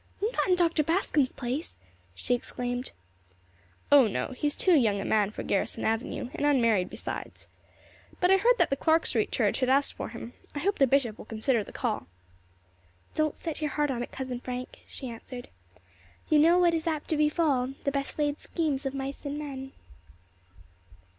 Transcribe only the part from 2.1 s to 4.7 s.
she exclaimed. "O no, he is